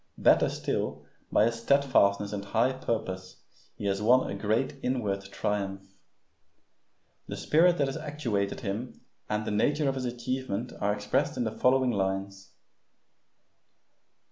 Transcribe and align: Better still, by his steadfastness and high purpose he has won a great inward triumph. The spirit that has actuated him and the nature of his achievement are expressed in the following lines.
Better 0.17 0.49
still, 0.49 1.05
by 1.31 1.45
his 1.45 1.61
steadfastness 1.61 2.33
and 2.33 2.43
high 2.43 2.73
purpose 2.73 3.43
he 3.75 3.85
has 3.85 4.01
won 4.01 4.31
a 4.31 4.33
great 4.33 4.79
inward 4.81 5.25
triumph. 5.25 5.93
The 7.27 7.37
spirit 7.37 7.77
that 7.77 7.85
has 7.85 7.97
actuated 7.97 8.61
him 8.61 8.99
and 9.29 9.45
the 9.45 9.51
nature 9.51 9.87
of 9.87 9.93
his 9.93 10.05
achievement 10.05 10.73
are 10.81 10.91
expressed 10.91 11.37
in 11.37 11.43
the 11.43 11.51
following 11.51 11.91
lines. 11.91 12.51